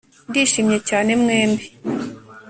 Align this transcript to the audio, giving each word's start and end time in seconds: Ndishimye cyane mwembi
Ndishimye 0.29 0.77
cyane 0.89 1.11
mwembi 1.21 1.65